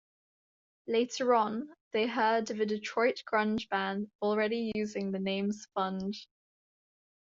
Later 0.87 1.35
on, 1.35 1.71
they 1.91 2.07
heard 2.07 2.49
of 2.49 2.59
a 2.59 2.65
Detroit 2.65 3.21
grunge 3.31 3.69
band 3.69 4.09
already 4.19 4.71
using 4.73 5.11
the 5.11 5.19
name 5.19 5.51
Sponge. 5.51 6.27